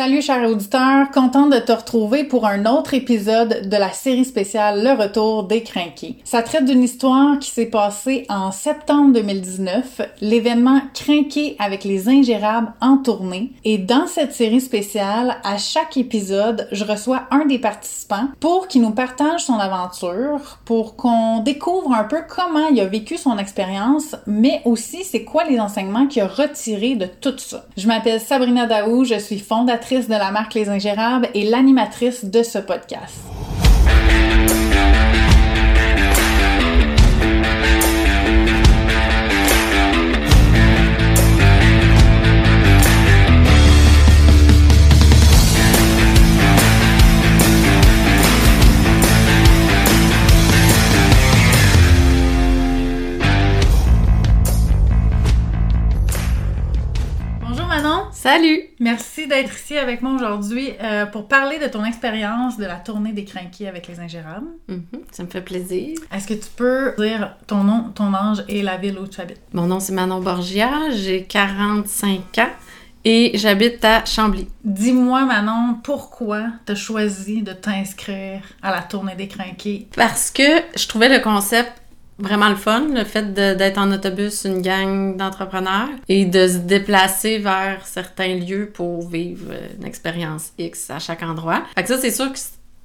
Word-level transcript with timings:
Salut 0.00 0.22
chers 0.22 0.48
auditeurs, 0.48 1.10
contente 1.10 1.52
de 1.52 1.58
te 1.58 1.72
retrouver 1.72 2.24
pour 2.24 2.46
un 2.46 2.64
autre 2.64 2.94
épisode 2.94 3.68
de 3.68 3.76
la 3.76 3.92
série 3.92 4.24
spéciale 4.24 4.82
Le 4.82 4.92
Retour 4.92 5.44
des 5.44 5.62
Crinqués. 5.62 6.16
Ça 6.24 6.42
traite 6.42 6.64
d'une 6.64 6.82
histoire 6.82 7.38
qui 7.38 7.50
s'est 7.50 7.66
passée 7.66 8.24
en 8.30 8.50
septembre 8.50 9.12
2019, 9.12 10.00
l'événement 10.22 10.80
Crinqué 10.94 11.54
avec 11.58 11.84
les 11.84 12.08
ingérables 12.08 12.72
en 12.80 12.96
tournée. 12.96 13.52
Et 13.64 13.76
dans 13.76 14.06
cette 14.06 14.32
série 14.32 14.62
spéciale, 14.62 15.36
à 15.44 15.58
chaque 15.58 15.98
épisode, 15.98 16.66
je 16.72 16.86
reçois 16.86 17.24
un 17.30 17.44
des 17.44 17.58
participants 17.58 18.28
pour 18.40 18.68
qu'il 18.68 18.80
nous 18.80 18.92
partage 18.92 19.44
son 19.44 19.58
aventure, 19.58 20.60
pour 20.64 20.96
qu'on 20.96 21.40
découvre 21.40 21.92
un 21.92 22.04
peu 22.04 22.22
comment 22.26 22.68
il 22.68 22.80
a 22.80 22.86
vécu 22.86 23.18
son 23.18 23.36
expérience, 23.36 24.16
mais 24.26 24.62
aussi 24.64 25.04
c'est 25.04 25.24
quoi 25.24 25.44
les 25.44 25.60
enseignements 25.60 26.06
qu'il 26.06 26.22
a 26.22 26.26
retirés 26.26 26.94
de 26.94 27.04
tout 27.04 27.36
ça. 27.36 27.66
Je 27.76 27.86
m'appelle 27.86 28.18
Sabrina 28.18 28.64
Daou, 28.64 29.04
je 29.04 29.18
suis 29.18 29.38
fondatrice 29.38 29.89
de 29.90 30.10
la 30.10 30.30
marque 30.30 30.54
Les 30.54 30.68
Ingérables 30.68 31.28
et 31.34 31.50
l'animatrice 31.50 32.24
de 32.24 32.44
ce 32.44 32.58
podcast. 32.58 33.39
Salut! 58.22 58.64
Merci 58.80 59.26
d'être 59.26 59.56
ici 59.56 59.78
avec 59.78 60.02
moi 60.02 60.12
aujourd'hui 60.12 60.72
euh, 60.82 61.06
pour 61.06 61.26
parler 61.26 61.58
de 61.58 61.66
ton 61.68 61.86
expérience 61.86 62.58
de 62.58 62.66
la 62.66 62.74
tournée 62.74 63.14
des 63.14 63.24
crinqués 63.24 63.66
avec 63.66 63.88
les 63.88 63.98
ingérables. 63.98 64.48
Mm-hmm, 64.68 65.00
ça 65.10 65.22
me 65.22 65.28
fait 65.30 65.40
plaisir. 65.40 65.96
Est-ce 66.12 66.26
que 66.26 66.34
tu 66.34 66.50
peux 66.54 66.92
dire 66.98 67.34
ton 67.46 67.64
nom, 67.64 67.84
ton 67.94 68.12
âge 68.12 68.44
et 68.46 68.60
la 68.60 68.76
ville 68.76 68.98
où 68.98 69.06
tu 69.06 69.22
habites? 69.22 69.40
Mon 69.54 69.66
nom, 69.66 69.80
c'est 69.80 69.94
Manon 69.94 70.20
Borgia, 70.20 70.90
j'ai 70.90 71.24
45 71.24 72.36
ans 72.40 72.50
et 73.06 73.32
j'habite 73.36 73.82
à 73.86 74.04
Chambly. 74.04 74.48
Dis-moi, 74.64 75.24
Manon, 75.24 75.78
pourquoi 75.82 76.48
tu 76.66 76.72
as 76.72 76.74
choisi 76.74 77.40
de 77.40 77.54
t'inscrire 77.54 78.42
à 78.60 78.70
la 78.70 78.82
tournée 78.82 79.14
des 79.14 79.28
crinqués? 79.28 79.88
Parce 79.96 80.30
que 80.30 80.42
je 80.76 80.86
trouvais 80.86 81.08
le 81.08 81.22
concept 81.22 81.79
vraiment 82.20 82.48
le 82.48 82.56
fun, 82.56 82.88
le 82.94 83.04
fait 83.04 83.32
d'être 83.32 83.78
en 83.78 83.90
autobus, 83.92 84.44
une 84.44 84.62
gang 84.62 85.16
d'entrepreneurs 85.16 85.88
et 86.08 86.24
de 86.24 86.46
se 86.46 86.58
déplacer 86.58 87.38
vers 87.38 87.86
certains 87.86 88.34
lieux 88.34 88.70
pour 88.72 89.08
vivre 89.08 89.52
une 89.78 89.86
expérience 89.86 90.52
X 90.58 90.90
à 90.90 90.98
chaque 90.98 91.22
endroit. 91.22 91.62
Fait 91.74 91.82
que 91.82 91.88
ça, 91.88 91.98
c'est 91.98 92.10
sûr 92.10 92.32
que 92.32 92.38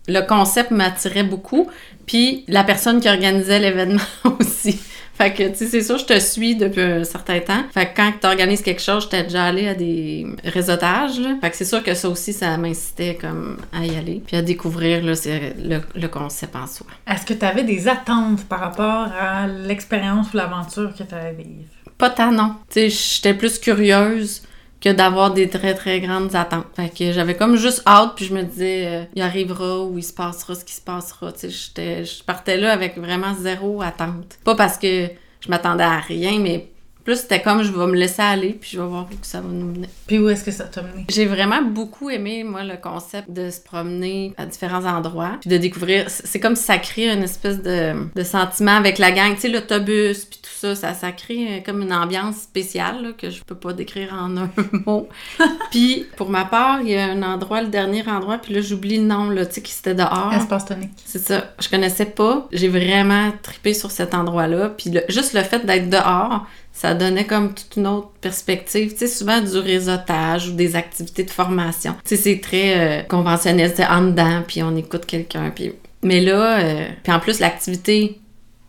le 0.08 0.22
concept 0.22 0.72
m'attirait 0.72 1.24
beaucoup, 1.24 1.70
puis 2.06 2.44
la 2.48 2.64
personne 2.64 3.00
qui 3.00 3.10
organisait 3.10 3.60
l'événement 3.60 4.02
aussi. 4.40 4.80
Fait 5.18 5.32
que, 5.32 5.44
tu 5.48 5.56
sais, 5.56 5.68
c'est 5.68 5.82
sûr, 5.82 5.98
je 5.98 6.06
te 6.06 6.20
suis 6.20 6.58
depuis 6.58 6.82
un 6.82 7.06
certain 7.06 7.40
temps. 7.40 7.64
Fait 7.74 7.86
que 7.86 7.96
quand 7.96 8.12
tu 8.20 8.28
organises 8.28 8.62
quelque 8.62 8.82
chose, 8.82 9.04
j'étais 9.04 9.24
déjà 9.24 9.46
allée 9.46 9.68
à 9.70 9.74
des 9.74 10.28
réseautages. 10.44 11.22
Là. 11.22 11.38
Fait 11.40 11.50
que 11.50 11.56
c'est 11.56 11.64
sûr 11.64 11.82
que 11.82 11.94
ça 11.94 12.10
aussi, 12.10 12.34
ça 12.34 12.58
m'incitait 12.58 13.18
comme 13.20 13.58
à 13.72 13.86
y 13.86 13.96
aller. 13.96 14.22
Puis 14.28 14.36
à 14.36 14.42
découvrir 14.42 15.02
là, 15.06 15.14
le, 15.24 15.80
le 15.96 16.08
concept 16.10 16.58
en 16.58 16.68
soi. 16.68 16.88
Est-ce 17.10 17.26
que 17.26 17.34
tu 17.34 17.46
avais 17.46 17.64
des 17.64 17.88
attentes 17.88 18.44
par 18.46 18.60
rapport 18.60 19.08
à 19.18 19.48
l'expérience 19.48 20.34
ou 20.34 20.38
l'aventure 20.38 20.94
que 20.94 21.04
tu 21.04 21.16
allais 21.16 21.32
vivre? 21.32 21.70
Pas 21.98 22.10
tant, 22.10 22.34
non. 22.34 22.56
Tu 22.70 22.82
sais, 22.82 22.90
j'étais 22.90 23.34
plus 23.34 23.58
curieuse 23.58 24.42
que 24.86 24.92
d'avoir 24.92 25.34
des 25.34 25.50
très 25.50 25.74
très 25.74 26.00
grandes 26.00 26.36
attentes. 26.36 26.68
Fait 26.76 26.90
que 26.96 27.12
j'avais 27.12 27.36
comme 27.36 27.56
juste 27.56 27.82
hâte 27.88 28.12
puis 28.16 28.26
je 28.26 28.36
me 28.36 28.44
disais 28.44 28.86
euh, 28.86 29.04
il 29.16 29.22
arrivera 29.24 29.80
ou 29.84 29.98
il 29.98 30.04
se 30.04 30.14
passera 30.14 30.54
ce 30.54 30.64
qui 30.64 30.74
se 30.74 30.82
passera. 30.82 31.32
Tu 31.32 31.50
sais, 31.50 32.06
je 32.06 32.24
partais 32.24 32.58
là 32.58 32.72
avec 32.72 32.96
vraiment 32.96 33.34
zéro 33.34 33.82
attente. 33.82 34.38
Pas 34.44 34.54
parce 34.54 34.78
que 34.78 35.08
je 35.40 35.50
m'attendais 35.50 35.84
à 35.84 35.98
rien, 35.98 36.38
mais 36.40 36.70
plus, 37.06 37.18
c'était 37.18 37.40
comme 37.40 37.62
je 37.62 37.72
vais 37.72 37.86
me 37.86 37.96
laisser 37.96 38.24
aller, 38.24 38.58
puis 38.60 38.72
je 38.74 38.82
vais 38.82 38.88
voir 38.88 39.06
où 39.06 39.16
ça 39.22 39.40
va 39.40 39.48
nous 39.48 39.68
mener. 39.68 39.88
Puis 40.08 40.18
où 40.18 40.28
est-ce 40.28 40.44
que 40.44 40.50
ça 40.50 40.64
t'a 40.64 40.82
mené? 40.82 41.06
J'ai 41.08 41.28
vraiment 41.28 41.62
beaucoup 41.62 42.10
aimé, 42.10 42.44
moi, 42.44 42.64
le 42.64 42.78
concept 42.78 43.30
de 43.30 43.52
se 43.52 43.60
promener 43.62 44.34
à 44.38 44.48
différents 44.48 44.84
endroits, 44.86 45.38
puis 45.40 45.52
de 45.52 45.58
découvrir. 45.58 46.10
C'est 46.10 46.40
comme 46.40 46.56
si 46.56 46.64
ça 46.64 46.80
crée 46.80 47.14
une 47.14 47.22
espèce 47.22 47.62
de, 47.62 47.94
de 48.16 48.24
sentiment 48.24 48.76
avec 48.76 48.98
la 48.98 49.12
gang. 49.12 49.36
Tu 49.36 49.42
sais, 49.42 49.50
l'autobus, 49.50 50.26
puis 50.26 50.40
tout 50.42 50.45
ça, 50.58 50.76
ça, 50.76 50.94
ça 50.94 51.12
crée 51.12 51.64
comme 51.66 51.82
une 51.82 51.94
ambiance 51.94 52.38
spéciale 52.38 53.02
là, 53.04 53.10
que 53.18 53.30
je 53.30 53.44
peux 53.44 53.56
pas 53.56 53.74
décrire 53.74 54.14
en 54.14 54.36
un 54.38 54.50
mot. 54.86 55.10
puis, 55.72 56.06
pour 56.18 56.30
ma 56.30 56.46
part, 56.46 56.82
il 56.82 56.90
y 56.90 56.96
a 56.96 57.06
un 57.06 57.22
endroit, 57.24 57.62
le 57.62 57.68
dernier 57.68 58.08
endroit, 58.08 58.38
puis 58.38 58.54
là, 58.54 58.62
j'oublie 58.62 58.98
le 58.98 59.04
nom, 59.04 59.30
là, 59.30 59.46
tu 59.46 59.56
sais, 59.56 59.62
qui 59.62 59.72
c'était 59.72 59.96
dehors. 59.96 60.34
Espace 60.34 60.66
tonique. 60.66 60.92
C'est 61.06 61.20
ça. 61.20 61.54
Je 61.60 61.70
connaissais 61.70 62.06
pas. 62.06 62.48
J'ai 62.52 62.68
vraiment 62.68 63.32
tripé 63.42 63.74
sur 63.74 63.92
cet 63.92 64.14
endroit-là. 64.14 64.70
Puis 64.70 64.92
juste 65.10 65.34
le 65.34 65.42
fait 65.42 65.66
d'être 65.66 65.90
dehors, 65.90 66.46
ça 66.74 66.94
donnait 66.94 67.26
comme 67.26 67.54
toute 67.54 67.76
une 67.78 67.88
autre 67.88 68.10
perspective. 68.22 68.92
Tu 68.92 68.98
sais, 69.00 69.08
souvent 69.08 69.42
du 69.42 69.58
réseautage 69.58 70.50
ou 70.50 70.52
des 70.52 70.76
activités 70.76 71.24
de 71.24 71.32
formation. 71.32 71.96
Tu 72.04 72.16
sais, 72.16 72.22
c'est 72.22 72.40
très 72.40 72.78
euh, 72.78 73.04
conventionnel, 73.04 73.72
c'est 73.76 73.86
en 73.86 74.02
dedans, 74.02 74.44
puis 74.46 74.62
on 74.62 74.76
écoute 74.76 75.06
quelqu'un. 75.06 75.52
Puis... 75.56 75.74
Mais 76.04 76.22
là, 76.22 76.60
euh, 76.60 76.88
puis 77.02 77.14
en 77.14 77.20
plus, 77.20 77.40
l'activité, 77.40 78.20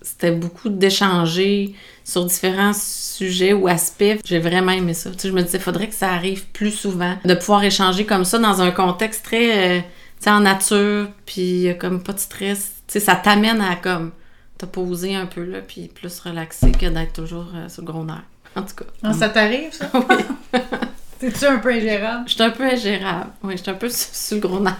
c'était 0.06 0.30
beaucoup 0.30 0.68
d'échanger 0.68 1.74
sur 2.04 2.24
différents 2.24 2.72
sujets 2.72 3.52
ou 3.52 3.66
aspects. 3.66 4.20
J'ai 4.24 4.38
vraiment 4.38 4.70
aimé 4.70 4.94
ça. 4.94 5.10
Tu 5.10 5.18
sais, 5.18 5.28
je 5.28 5.32
me 5.34 5.42
disais, 5.42 5.58
il 5.58 5.64
faudrait 5.64 5.88
que 5.88 5.94
ça 5.94 6.12
arrive 6.12 6.46
plus 6.46 6.70
souvent, 6.70 7.16
de 7.24 7.34
pouvoir 7.34 7.64
échanger 7.64 8.06
comme 8.06 8.24
ça 8.24 8.38
dans 8.38 8.62
un 8.62 8.70
contexte 8.70 9.24
très, 9.24 9.78
euh, 9.78 9.80
tu 9.80 9.86
sais, 10.20 10.30
en 10.30 10.40
nature, 10.40 11.08
puis 11.26 11.68
comme 11.80 12.04
pas 12.04 12.12
de 12.12 12.20
stress. 12.20 12.74
Tu 12.86 12.92
sais, 12.92 13.00
ça 13.00 13.16
t'amène 13.16 13.60
à 13.60 13.74
comme 13.74 14.12
te 14.58 14.64
poser 14.64 15.16
un 15.16 15.26
peu, 15.26 15.42
là, 15.42 15.58
puis 15.60 15.88
plus 15.88 16.20
relaxé 16.20 16.70
que 16.70 16.86
d'être 16.86 17.12
toujours 17.12 17.48
euh, 17.56 17.68
sur 17.68 17.82
le 17.82 17.86
gros 17.90 18.04
nerf. 18.04 18.22
En 18.54 18.62
tout 18.62 18.76
cas. 18.76 18.84
Ah, 19.02 19.12
ça 19.12 19.28
t'arrive, 19.28 19.72
ça? 19.72 19.90
oui. 19.94 20.16
T'es-tu 21.18 21.46
un 21.46 21.58
peu 21.58 21.72
ingérable? 21.72 22.28
Je 22.28 22.34
suis 22.34 22.42
un 22.42 22.50
peu 22.50 22.64
ingérable. 22.64 23.30
Oui, 23.42 23.56
je 23.56 23.62
suis 23.62 23.70
un 23.70 23.74
peu 23.74 23.88
sur, 23.90 24.36
le 24.36 24.40
gros 24.40 24.60
nerf. 24.60 24.76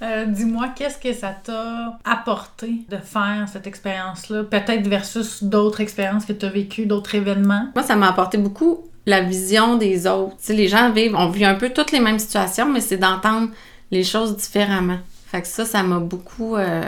Euh, 0.00 0.26
dis-moi, 0.26 0.68
qu'est-ce 0.76 0.98
que 0.98 1.12
ça 1.12 1.34
t'a 1.42 1.98
apporté 2.04 2.84
de 2.88 2.98
faire 2.98 3.46
cette 3.52 3.66
expérience-là? 3.66 4.44
Peut-être 4.44 4.86
versus 4.86 5.42
d'autres 5.42 5.80
expériences 5.80 6.24
que 6.24 6.32
tu 6.32 6.46
as 6.46 6.50
vécues, 6.50 6.86
d'autres 6.86 7.14
événements? 7.14 7.68
Moi, 7.74 7.84
ça 7.84 7.96
m'a 7.96 8.08
apporté 8.08 8.38
beaucoup 8.38 8.84
la 9.06 9.20
vision 9.22 9.76
des 9.76 10.06
autres. 10.06 10.36
Les 10.48 10.68
gens 10.68 10.92
vivent, 10.92 11.16
on 11.16 11.28
vit 11.28 11.44
un 11.44 11.54
peu 11.54 11.70
toutes 11.70 11.92
les 11.92 12.00
mêmes 12.00 12.18
situations, 12.18 12.70
mais 12.70 12.80
c'est 12.80 12.98
d'entendre 12.98 13.48
les 13.90 14.04
choses 14.04 14.36
différemment. 14.36 14.98
Fait 15.26 15.42
que 15.42 15.48
ça, 15.48 15.64
ça 15.64 15.82
m'a 15.82 15.98
beaucoup 15.98 16.56
euh, 16.56 16.82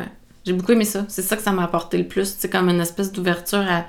j'ai 0.45 0.53
beaucoup 0.53 0.73
aimé 0.73 0.85
ça. 0.85 1.05
C'est 1.09 1.23
ça 1.23 1.37
que 1.37 1.43
ça 1.43 1.53
m'a 1.53 1.65
apporté 1.65 1.99
le 1.99 2.07
plus. 2.07 2.35
C'est 2.39 2.51
comme 2.51 2.69
une 2.69 2.81
espèce 2.81 3.13
d'ouverture 3.13 3.65
à 3.69 3.85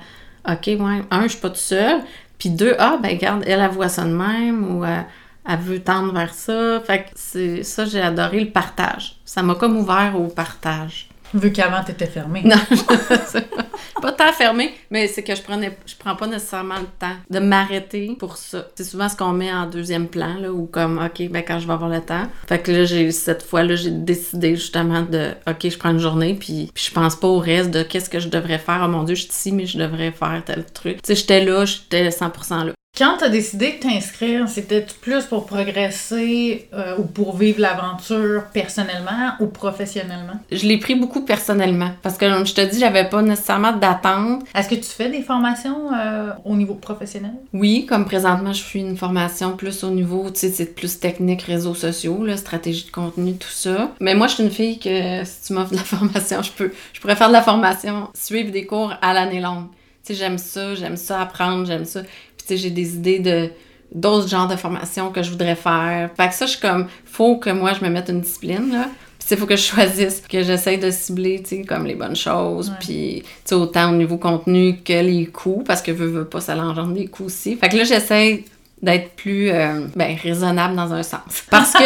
OK, 0.52 0.66
ouais, 0.66 1.02
un, 1.10 1.22
je 1.22 1.28
suis 1.28 1.40
pas 1.40 1.48
toute 1.48 1.58
seule. 1.58 2.00
Puis 2.38 2.50
deux, 2.50 2.74
ah, 2.78 2.98
ben 3.02 3.10
regarde, 3.10 3.44
elle, 3.46 3.66
voit 3.70 3.88
ça 3.88 4.04
de 4.04 4.12
même 4.12 4.76
ou 4.76 4.84
euh, 4.84 5.00
elle 5.48 5.58
veut 5.58 5.80
tendre 5.80 6.12
vers 6.12 6.34
ça. 6.34 6.80
Fait 6.80 7.04
que 7.04 7.08
c'est 7.14 7.62
ça, 7.62 7.84
j'ai 7.84 8.00
adoré 8.00 8.40
le 8.40 8.50
partage. 8.50 9.16
Ça 9.24 9.42
m'a 9.42 9.54
comme 9.54 9.76
ouvert 9.76 10.14
au 10.18 10.28
partage. 10.28 11.08
Vu 11.34 11.50
qu'avant, 11.50 11.82
t'étais 11.82 12.06
fermée. 12.06 12.42
Non, 12.44 12.56
pas 14.02 14.12
tant 14.12 14.32
fermée, 14.32 14.74
mais 14.90 15.06
c'est 15.06 15.22
que 15.22 15.34
je 15.34 15.40
prenais, 15.40 15.76
je 15.86 15.94
prends 15.98 16.14
pas 16.14 16.26
nécessairement 16.26 16.78
le 16.78 16.86
temps 16.98 17.16
de 17.30 17.38
m'arrêter 17.38 18.16
pour 18.18 18.36
ça. 18.36 18.66
C'est 18.74 18.84
souvent 18.84 19.08
ce 19.08 19.16
qu'on 19.16 19.32
met 19.32 19.50
en 19.50 19.66
deuxième 19.66 20.08
plan, 20.08 20.34
là, 20.38 20.52
ou 20.52 20.66
comme, 20.66 20.98
OK, 20.98 21.28
ben 21.30 21.42
quand 21.42 21.58
je 21.58 21.66
vais 21.66 21.72
avoir 21.72 21.88
le 21.88 22.02
temps. 22.02 22.26
Fait 22.46 22.58
que 22.58 22.70
là, 22.70 22.84
j'ai, 22.84 23.10
cette 23.12 23.42
fois-là, 23.42 23.76
j'ai 23.76 23.90
décidé 23.90 24.56
justement 24.56 25.02
de, 25.02 25.30
OK, 25.48 25.70
je 25.70 25.78
prends 25.78 25.90
une 25.90 25.98
journée, 25.98 26.34
puis, 26.34 26.70
puis 26.74 26.84
je 26.88 26.92
pense 26.92 27.16
pas 27.16 27.28
au 27.28 27.38
reste 27.38 27.70
de 27.70 27.82
qu'est-ce 27.82 28.10
que 28.10 28.20
je 28.20 28.28
devrais 28.28 28.58
faire. 28.58 28.82
Oh 28.84 28.88
mon 28.88 29.04
Dieu, 29.04 29.14
je 29.14 29.22
suis 29.22 29.30
ici, 29.30 29.52
mais 29.52 29.64
je 29.64 29.78
devrais 29.78 30.12
faire 30.12 30.42
tel 30.44 30.66
truc. 30.66 31.00
Tu 31.00 31.06
sais, 31.06 31.14
j'étais 31.14 31.44
là, 31.44 31.64
j'étais 31.64 32.10
100% 32.10 32.66
là. 32.66 32.72
Quand 32.98 33.16
tu 33.16 33.24
as 33.24 33.30
décidé 33.30 33.72
de 33.72 33.78
t'inscrire, 33.78 34.46
c'était 34.50 34.84
plus 35.00 35.24
pour 35.24 35.46
progresser 35.46 36.68
euh, 36.74 36.98
ou 36.98 37.04
pour 37.04 37.38
vivre 37.38 37.58
l'aventure 37.58 38.44
personnellement 38.52 39.32
ou 39.40 39.46
professionnellement? 39.46 40.34
Je 40.50 40.66
l'ai 40.66 40.76
pris 40.76 40.94
beaucoup 40.94 41.22
personnellement 41.22 41.92
parce 42.02 42.18
que, 42.18 42.30
comme 42.30 42.46
je 42.46 42.52
te 42.52 42.60
dis, 42.60 42.78
j'avais 42.78 43.08
pas 43.08 43.22
nécessairement 43.22 43.72
d'attente. 43.72 44.44
Est-ce 44.54 44.68
que 44.68 44.74
tu 44.74 44.90
fais 44.90 45.08
des 45.08 45.22
formations 45.22 45.90
euh, 45.94 46.32
au 46.44 46.54
niveau 46.54 46.74
professionnel? 46.74 47.32
Oui, 47.54 47.86
comme 47.86 48.04
présentement, 48.04 48.52
je 48.52 48.62
fais 48.62 48.80
une 48.80 48.98
formation 48.98 49.56
plus 49.56 49.84
au 49.84 49.90
niveau, 49.90 50.28
tu 50.28 50.40
sais, 50.40 50.50
c'est 50.50 50.74
plus 50.74 51.00
technique, 51.00 51.40
réseaux 51.40 51.74
sociaux, 51.74 52.22
là, 52.26 52.36
stratégie 52.36 52.84
de 52.84 52.90
contenu, 52.90 53.36
tout 53.36 53.48
ça. 53.48 53.90
Mais 54.00 54.14
moi, 54.14 54.26
je 54.26 54.34
suis 54.34 54.42
une 54.42 54.50
fille 54.50 54.78
que 54.78 55.24
si 55.24 55.46
tu 55.46 55.54
m'offres 55.54 55.70
de 55.70 55.76
la 55.76 55.82
formation, 55.84 56.42
je 56.42 56.52
peux, 56.52 56.70
je 56.92 57.00
pourrais 57.00 57.16
faire 57.16 57.28
de 57.28 57.32
la 57.32 57.42
formation, 57.42 58.10
suivre 58.12 58.52
des 58.52 58.66
cours 58.66 58.92
à 59.00 59.14
l'année 59.14 59.40
longue. 59.40 59.68
Tu 60.04 60.14
sais, 60.14 60.18
j'aime 60.18 60.36
ça, 60.36 60.74
j'aime 60.74 60.96
ça 60.96 61.20
apprendre, 61.20 61.64
j'aime 61.64 61.84
ça 61.84 62.00
j'ai 62.48 62.70
des 62.70 62.94
idées 62.94 63.18
de 63.18 63.50
d'autres 63.94 64.28
genres 64.28 64.48
de 64.48 64.56
formations 64.56 65.10
que 65.10 65.22
je 65.22 65.30
voudrais 65.30 65.54
faire. 65.54 66.10
Fait 66.16 66.28
que 66.28 66.34
ça, 66.34 66.46
je 66.46 66.52
suis 66.52 66.60
comme, 66.60 66.86
faut 67.04 67.36
que 67.36 67.50
moi, 67.50 67.72
je 67.78 67.84
me 67.84 67.90
mette 67.90 68.08
une 68.08 68.20
discipline, 68.20 68.72
là. 68.72 68.88
Puis 69.18 69.28
il 69.30 69.36
faut 69.36 69.46
que 69.46 69.56
je 69.56 69.62
choisisse, 69.62 70.20
que 70.20 70.42
j'essaye 70.42 70.78
de 70.78 70.90
cibler, 70.90 71.42
tu 71.42 71.56
sais, 71.56 71.62
comme 71.62 71.86
les 71.86 71.94
bonnes 71.94 72.16
choses, 72.16 72.72
puis, 72.80 73.22
tu 73.22 73.30
sais, 73.44 73.54
autant 73.54 73.90
au 73.92 73.96
niveau 73.96 74.16
contenu 74.16 74.78
que 74.84 74.92
les 74.92 75.26
coûts, 75.26 75.62
parce 75.64 75.80
que 75.80 75.92
veux, 75.92 76.06
veux 76.06 76.24
pas, 76.24 76.40
ça 76.40 76.56
l'engendre 76.56 76.92
des 76.92 77.06
coûts 77.06 77.26
aussi. 77.26 77.56
Fait 77.56 77.68
que 77.68 77.76
là, 77.76 77.84
j'essaie 77.84 78.44
d'être 78.82 79.14
plus 79.14 79.50
euh, 79.50 79.86
ben, 79.94 80.16
raisonnable 80.20 80.74
dans 80.74 80.92
un 80.92 81.04
sens. 81.04 81.20
Parce 81.50 81.72
que 81.72 81.84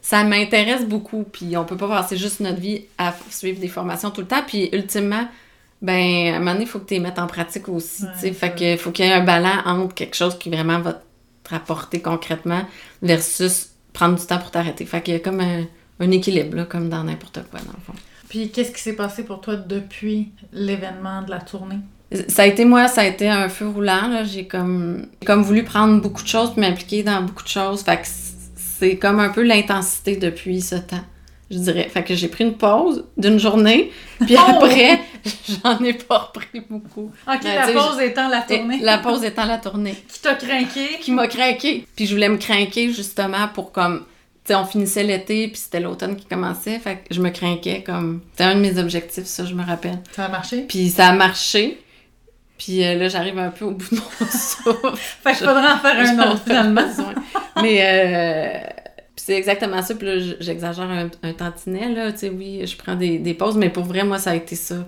ça 0.00 0.24
m'intéresse 0.24 0.86
beaucoup, 0.86 1.24
puis 1.30 1.58
on 1.58 1.64
peut 1.64 1.76
pas 1.76 1.88
passer 1.88 2.16
juste 2.16 2.40
notre 2.40 2.58
vie 2.58 2.84
à 2.96 3.14
suivre 3.28 3.60
des 3.60 3.68
formations 3.68 4.10
tout 4.10 4.22
le 4.22 4.26
temps, 4.26 4.42
puis 4.46 4.70
ultimement, 4.72 5.28
ben, 5.82 6.32
à 6.32 6.36
un 6.36 6.38
moment 6.40 6.52
donné, 6.52 6.64
il 6.64 6.68
faut 6.68 6.78
que 6.80 6.88
tu 6.88 6.94
les 6.94 7.00
mettes 7.00 7.18
en 7.18 7.26
pratique 7.26 7.68
aussi, 7.68 8.02
tu 8.14 8.20
sais. 8.20 8.32
Fait 8.32 8.54
que 8.54 8.76
faut 8.76 8.90
qu'il 8.90 9.04
y 9.04 9.08
ait 9.08 9.12
un 9.12 9.24
balance 9.24 9.62
entre 9.66 9.94
quelque 9.94 10.16
chose 10.16 10.36
qui 10.38 10.50
vraiment 10.50 10.80
va 10.80 10.94
te 11.44 11.50
rapporter 11.50 12.00
concrètement 12.00 12.62
versus 13.02 13.70
prendre 13.92 14.18
du 14.18 14.26
temps 14.26 14.38
pour 14.38 14.50
t'arrêter. 14.50 14.84
Fait 14.86 15.00
qu'il 15.02 15.14
y 15.14 15.16
a 15.16 15.20
comme 15.20 15.40
un, 15.40 15.64
un 16.00 16.10
équilibre, 16.10 16.56
là, 16.56 16.64
comme 16.64 16.88
dans 16.88 17.04
n'importe 17.04 17.40
quoi, 17.50 17.60
dans 17.60 17.72
le 17.72 17.82
fond. 17.86 17.94
Puis 18.28 18.50
qu'est-ce 18.50 18.72
qui 18.72 18.82
s'est 18.82 18.96
passé 18.96 19.24
pour 19.24 19.40
toi 19.40 19.56
depuis 19.56 20.32
l'événement 20.52 21.22
de 21.22 21.30
la 21.30 21.38
tournée? 21.40 21.78
Ça 22.28 22.42
a 22.42 22.46
été 22.46 22.64
moi, 22.64 22.88
ça 22.88 23.02
a 23.02 23.04
été 23.06 23.28
un 23.28 23.48
feu 23.48 23.68
roulant. 23.68 24.08
là. 24.08 24.24
J'ai 24.24 24.46
comme, 24.46 25.06
comme 25.26 25.42
voulu 25.42 25.62
prendre 25.62 26.00
beaucoup 26.00 26.22
de 26.22 26.28
choses, 26.28 26.52
puis 26.52 26.60
m'impliquer 26.60 27.02
dans 27.02 27.22
beaucoup 27.22 27.42
de 27.44 27.48
choses. 27.48 27.82
Fait 27.82 27.96
que 27.96 28.06
c'est 28.56 28.96
comme 28.96 29.20
un 29.20 29.28
peu 29.30 29.42
l'intensité 29.42 30.16
depuis 30.16 30.60
ce 30.60 30.74
temps, 30.76 31.04
je 31.50 31.58
dirais. 31.58 31.88
Fait 31.90 32.02
que 32.04 32.14
j'ai 32.14 32.28
pris 32.28 32.44
une 32.44 32.54
pause 32.56 33.04
d'une 33.16 33.38
journée, 33.38 33.90
puis 34.20 34.36
Oh! 34.38 34.50
après, 34.50 35.00
j'en 35.64 35.78
ai 35.84 35.92
pas 35.94 36.18
repris 36.18 36.60
beaucoup. 36.68 37.10
Ok, 37.26 37.42
Ben, 37.42 37.54
la 37.54 37.72
pause 37.72 38.00
étant 38.00 38.28
la 38.28 38.42
tournée. 38.42 38.78
La 38.80 38.98
pause 38.98 39.24
étant 39.24 39.44
la 39.46 39.58
tournée. 39.58 39.94
Qui 40.08 40.20
t'a 40.20 40.34
craqué? 40.34 40.98
Qui 41.00 41.12
m'a 41.12 41.26
craqué. 41.26 41.86
Puis 41.96 42.06
je 42.06 42.14
voulais 42.14 42.28
me 42.28 42.38
craquer 42.38 42.92
justement 42.92 43.48
pour 43.48 43.72
comme. 43.72 44.04
Tu 44.44 44.54
sais, 44.54 44.54
on 44.54 44.64
finissait 44.64 45.02
l'été, 45.02 45.48
puis 45.48 45.58
c'était 45.58 45.80
l'automne 45.80 46.16
qui 46.16 46.24
commençait. 46.24 46.78
Fait 46.78 46.96
que 47.06 47.14
je 47.14 47.20
me 47.20 47.30
craquais 47.30 47.82
comme. 47.82 48.22
C'était 48.32 48.44
un 48.44 48.54
de 48.54 48.60
mes 48.60 48.78
objectifs, 48.78 49.26
ça, 49.26 49.44
je 49.44 49.54
me 49.54 49.64
rappelle. 49.64 49.98
Ça 50.16 50.24
a 50.24 50.28
marché? 50.28 50.62
Puis 50.68 50.88
ça 50.90 51.08
a 51.08 51.12
marché. 51.12 51.82
Puis 52.56 52.84
euh, 52.84 52.94
là, 52.96 53.08
j'arrive 53.08 53.38
un 53.38 53.50
peu 53.50 53.66
au 53.66 53.70
bout 53.70 53.88
de 53.94 54.00
mon 54.00 54.26
souffle. 54.30 54.96
Fait 54.96 55.34
qu'il 55.34 55.46
faudrait 55.46 55.70
en 55.70 55.78
faire 55.78 55.96
un 55.98 56.30
autre 56.32 56.42
finalement. 56.44 56.82
besoin. 56.86 57.14
Mais 57.62 57.80
euh, 57.82 58.77
puis 59.18 59.24
c'est 59.26 59.36
exactement 59.36 59.82
ça. 59.82 59.96
Puis 59.96 60.06
là, 60.06 60.34
j'exagère 60.38 60.88
un, 60.88 61.10
un 61.24 61.32
tantinet, 61.32 61.92
là. 61.92 62.12
Tu 62.12 62.18
sais, 62.18 62.28
oui, 62.30 62.64
je 62.64 62.76
prends 62.76 62.94
des, 62.94 63.18
des 63.18 63.34
pauses, 63.34 63.56
mais 63.56 63.68
pour 63.68 63.82
vrai, 63.82 64.04
moi, 64.04 64.20
ça 64.20 64.30
a 64.30 64.36
été 64.36 64.54
ça. 64.54 64.86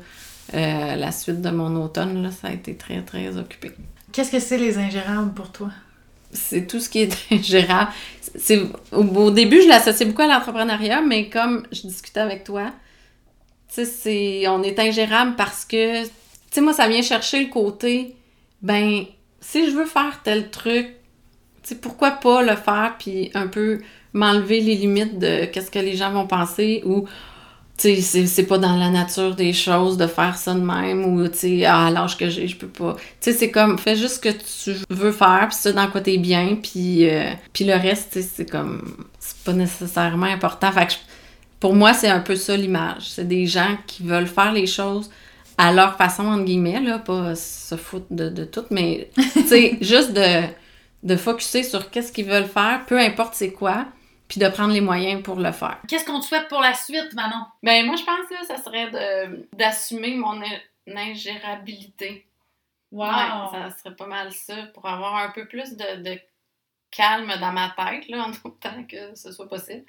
Euh, 0.54 0.94
la 0.94 1.10
suite 1.10 1.42
de 1.42 1.50
mon 1.50 1.74
automne, 1.82 2.22
là, 2.22 2.30
ça 2.30 2.46
a 2.46 2.52
été 2.52 2.76
très, 2.76 3.02
très 3.02 3.36
occupé. 3.36 3.72
Qu'est-ce 4.12 4.30
que 4.30 4.38
c'est 4.38 4.56
les 4.56 4.78
ingérables 4.78 5.34
pour 5.34 5.50
toi? 5.50 5.70
C'est 6.32 6.68
tout 6.68 6.78
ce 6.78 6.88
qui 6.88 7.00
est 7.00 7.18
ingérable. 7.32 7.90
C'est, 8.36 8.62
au, 8.92 9.02
au 9.02 9.30
début, 9.32 9.62
je 9.62 9.66
l'associais 9.66 10.06
beaucoup 10.06 10.22
à 10.22 10.28
l'entrepreneuriat, 10.28 11.02
mais 11.02 11.28
comme 11.28 11.66
je 11.72 11.88
discutais 11.88 12.20
avec 12.20 12.44
toi, 12.44 12.70
tu 13.66 13.74
sais, 13.74 13.84
c'est, 13.84 14.46
on 14.46 14.62
est 14.62 14.78
ingérable 14.78 15.34
parce 15.34 15.64
que, 15.64 16.04
tu 16.04 16.10
sais, 16.52 16.60
moi, 16.60 16.72
ça 16.72 16.86
vient 16.86 17.02
chercher 17.02 17.42
le 17.42 17.50
côté, 17.50 18.14
ben, 18.62 19.06
si 19.40 19.68
je 19.68 19.74
veux 19.74 19.86
faire 19.86 20.20
tel 20.22 20.50
truc, 20.50 20.86
tu 21.64 21.70
sais, 21.70 21.74
pourquoi 21.74 22.12
pas 22.12 22.42
le 22.42 22.54
faire, 22.54 22.94
puis 22.96 23.32
un 23.34 23.48
peu 23.48 23.80
m'enlever 24.12 24.60
les 24.60 24.74
limites 24.74 25.18
de 25.18 25.44
qu'est-ce 25.46 25.70
que 25.70 25.78
les 25.78 25.96
gens 25.96 26.10
vont 26.10 26.26
penser, 26.26 26.82
ou, 26.84 27.06
tu 27.78 27.94
sais, 27.96 28.00
c'est, 28.02 28.26
c'est 28.26 28.42
pas 28.44 28.58
dans 28.58 28.76
la 28.76 28.90
nature 28.90 29.34
des 29.34 29.52
choses 29.52 29.96
de 29.96 30.06
faire 30.06 30.36
ça 30.36 30.52
de 30.54 30.60
même, 30.60 31.04
ou, 31.04 31.26
tu 31.28 31.38
sais, 31.38 31.64
ah, 31.64 31.86
à 31.86 31.90
l'âge 31.90 32.16
que 32.18 32.28
j'ai, 32.28 32.46
je 32.48 32.56
peux 32.56 32.66
pas. 32.68 32.96
Tu 33.20 33.30
sais, 33.30 33.32
c'est 33.32 33.50
comme, 33.50 33.78
fais 33.78 33.96
juste 33.96 34.16
ce 34.16 34.20
que 34.20 34.28
tu 34.74 34.76
veux 34.90 35.12
faire, 35.12 35.46
puis 35.48 35.56
ça, 35.56 35.72
dans 35.72 35.86
quoi 35.88 36.00
t'es 36.00 36.18
bien, 36.18 36.56
puis, 36.62 37.08
euh, 37.08 37.30
puis 37.52 37.64
le 37.64 37.74
reste, 37.74 38.12
tu 38.12 38.22
sais, 38.22 38.28
c'est 38.36 38.50
comme, 38.50 39.06
c'est 39.18 39.36
pas 39.38 39.52
nécessairement 39.54 40.26
important. 40.26 40.70
Fait 40.72 40.86
que 40.86 40.92
je- 40.92 40.98
pour 41.58 41.74
moi, 41.74 41.92
c'est 41.94 42.08
un 42.08 42.20
peu 42.20 42.36
ça 42.36 42.56
l'image. 42.56 43.10
C'est 43.10 43.28
des 43.28 43.46
gens 43.46 43.76
qui 43.86 44.02
veulent 44.02 44.26
faire 44.26 44.52
les 44.52 44.66
choses 44.66 45.10
à 45.58 45.72
leur 45.72 45.96
façon, 45.96 46.24
entre 46.26 46.44
guillemets, 46.44 46.80
là, 46.80 46.98
pas 46.98 47.34
se 47.34 47.76
foutre 47.76 48.06
de, 48.10 48.28
de 48.30 48.44
tout, 48.44 48.64
mais, 48.70 49.10
tu 49.34 49.46
sais, 49.46 49.76
juste 49.82 50.12
de, 50.14 50.42
de 51.02 51.16
focuser 51.16 51.62
sur 51.62 51.90
qu'est-ce 51.90 52.12
qu'ils 52.12 52.24
veulent 52.26 52.46
faire, 52.48 52.80
peu 52.86 52.98
importe 52.98 53.34
c'est 53.34 53.52
quoi, 53.52 53.86
puis 54.30 54.38
de 54.40 54.48
prendre 54.48 54.72
les 54.72 54.80
moyens 54.80 55.22
pour 55.22 55.36
le 55.40 55.50
faire. 55.52 55.78
Qu'est-ce 55.88 56.04
qu'on 56.06 56.20
te 56.20 56.24
souhaite 56.24 56.46
pour 56.48 56.60
la 56.60 56.72
suite, 56.72 57.12
Manon? 57.14 57.44
Ben, 57.64 57.84
moi, 57.84 57.96
je 57.96 58.04
pense, 58.04 58.30
là, 58.30 58.44
ça 58.46 58.56
serait 58.62 58.88
de- 58.90 59.48
d'assumer 59.54 60.14
mon 60.14 60.40
in- 60.40 60.60
ingérabilité. 60.96 62.26
Wow! 62.92 63.06
Ouais, 63.08 63.50
ça 63.52 63.70
serait 63.70 63.96
pas 63.96 64.06
mal 64.06 64.32
ça, 64.32 64.66
pour 64.74 64.86
avoir 64.86 65.16
un 65.16 65.30
peu 65.30 65.46
plus 65.46 65.76
de, 65.76 66.02
de 66.02 66.18
calme 66.92 67.32
dans 67.40 67.52
ma 67.52 67.70
tête, 67.70 68.08
là, 68.08 68.24
en 68.28 68.30
autant 68.48 68.84
que 68.84 69.14
ce 69.16 69.32
soit 69.32 69.48
possible. 69.48 69.84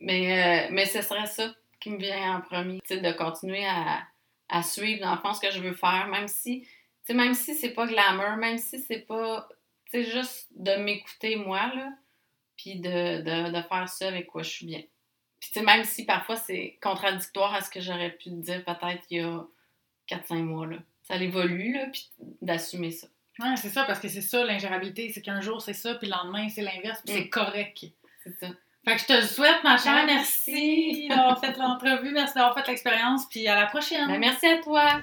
Mais, 0.00 0.66
euh, 0.66 0.68
mais 0.70 0.84
ce 0.86 1.00
serait 1.02 1.26
ça 1.26 1.52
qui 1.80 1.90
me 1.90 1.98
vient 1.98 2.36
en 2.36 2.40
premier, 2.42 2.80
tu 2.86 2.94
sais, 2.94 3.00
de 3.00 3.12
continuer 3.12 3.64
à, 3.66 4.02
à 4.50 4.62
suivre, 4.62 5.00
dans 5.02 5.12
le 5.14 5.18
fond, 5.20 5.32
ce 5.32 5.40
que 5.40 5.50
je 5.50 5.60
veux 5.60 5.72
faire, 5.74 6.08
même 6.08 6.28
si, 6.28 6.60
tu 6.62 6.68
sais, 7.04 7.14
même 7.14 7.32
si 7.34 7.54
c'est 7.54 7.70
pas 7.70 7.86
glamour, 7.86 8.36
même 8.36 8.58
si 8.58 8.80
c'est 8.80 9.00
pas, 9.06 9.48
tu 9.90 10.04
sais, 10.04 10.10
juste 10.10 10.48
de 10.56 10.72
m'écouter, 10.76 11.36
moi, 11.36 11.60
là, 11.74 11.88
puis 12.58 12.76
de, 12.76 13.22
de, 13.22 13.50
de 13.56 13.62
faire 13.62 13.88
ça 13.88 14.08
avec 14.08 14.26
quoi 14.26 14.42
je 14.42 14.50
suis 14.50 14.66
bien. 14.66 14.82
Puis, 15.40 15.50
tu 15.52 15.60
sais, 15.60 15.64
même 15.64 15.84
si 15.84 16.04
parfois 16.04 16.36
c'est 16.36 16.76
contradictoire 16.82 17.54
à 17.54 17.62
ce 17.62 17.70
que 17.70 17.80
j'aurais 17.80 18.10
pu 18.10 18.28
dire 18.30 18.62
peut-être 18.64 19.04
il 19.10 19.18
y 19.18 19.20
a 19.20 19.42
4-5 20.10 20.34
mois, 20.42 20.66
là. 20.66 20.76
Ça 21.04 21.16
évolue, 21.16 21.72
là, 21.72 21.86
puis 21.90 22.10
d'assumer 22.42 22.90
ça. 22.90 23.06
Ouais, 23.38 23.56
c'est 23.56 23.68
ça, 23.70 23.84
parce 23.84 24.00
que 24.00 24.08
c'est 24.08 24.20
ça 24.20 24.44
l'ingérabilité, 24.44 25.10
c'est 25.10 25.22
qu'un 25.22 25.40
jour 25.40 25.62
c'est 25.62 25.72
ça, 25.72 25.94
puis 25.94 26.08
le 26.08 26.12
lendemain 26.14 26.48
c'est 26.50 26.60
l'inverse, 26.62 27.00
puis 27.06 27.14
Mm. 27.14 27.18
c'est 27.18 27.28
correct. 27.30 27.84
C'est 28.24 28.34
ça. 28.40 28.48
Fait 28.84 28.94
que 28.96 29.00
je 29.02 29.06
te 29.06 29.12
le 29.12 29.22
souhaite, 29.22 29.62
ma 29.64 29.76
chère, 29.78 30.04
Merci. 30.06 30.52
merci 30.52 31.08
d'avoir 31.08 31.40
fait 31.40 31.56
l'entrevue, 31.56 32.10
merci 32.10 32.34
d'avoir 32.34 32.54
fait 32.54 32.66
l'expérience, 32.68 33.26
puis 33.28 33.46
à 33.46 33.54
la 33.54 33.66
prochaine! 33.66 34.08
Ben, 34.08 34.18
merci 34.18 34.46
à 34.46 34.58
toi! 34.58 35.02